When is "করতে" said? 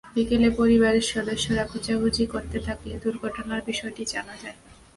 2.33-2.57